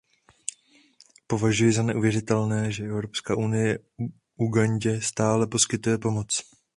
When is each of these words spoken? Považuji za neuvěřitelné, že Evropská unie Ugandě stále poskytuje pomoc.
Považuji 1.27 1.73
za 1.73 1.83
neuvěřitelné, 1.83 2.71
že 2.71 2.83
Evropská 2.85 3.35
unie 3.35 3.79
Ugandě 4.35 5.01
stále 5.01 5.47
poskytuje 5.47 5.97
pomoc. 5.97 6.41